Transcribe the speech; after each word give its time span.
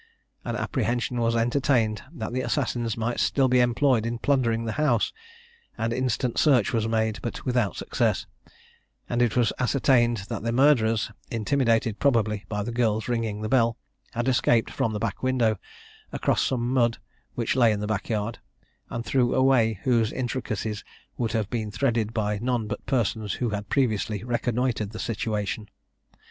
An 0.43 0.55
apprehension 0.55 1.19
was 1.21 1.35
entertained 1.35 2.01
that 2.11 2.33
the 2.33 2.41
assassins 2.41 2.97
might 2.97 3.19
still 3.19 3.47
be 3.47 3.59
employed 3.59 4.03
in 4.03 4.17
plundering 4.17 4.65
the 4.65 4.71
house, 4.81 5.13
and 5.77 5.93
instant 5.93 6.39
search 6.39 6.73
was 6.73 6.87
made, 6.87 7.19
but 7.21 7.45
without 7.45 7.75
success; 7.75 8.25
and 9.07 9.21
it 9.21 9.37
was 9.37 9.53
ascertained 9.59 10.23
that 10.27 10.41
the 10.41 10.51
murderers, 10.51 11.11
intimidated 11.29 11.99
probably 11.99 12.45
by 12.49 12.63
the 12.63 12.71
girl's 12.71 13.07
ringing 13.07 13.43
the 13.43 13.47
bell, 13.47 13.77
had 14.13 14.27
escaped 14.27 14.71
from 14.71 14.91
the 14.91 14.97
back 14.99 15.21
window, 15.21 15.59
across 16.11 16.41
some 16.41 16.73
mud 16.73 16.97
which 17.35 17.55
lay 17.55 17.71
in 17.71 17.79
the 17.79 17.85
back 17.85 18.09
yard, 18.09 18.39
and 18.89 19.05
through 19.05 19.35
a 19.35 19.43
way 19.43 19.79
whose 19.83 20.11
intricacies 20.11 20.83
could 21.15 21.33
have 21.33 21.47
been 21.51 21.69
threaded 21.69 22.11
by 22.11 22.39
none 22.39 22.65
but 22.65 22.83
persons 22.87 23.33
who 23.33 23.51
had 23.51 23.69
previously 23.69 24.23
reconnoitred 24.23 24.93
the 24.93 24.99
situation. 24.99 25.69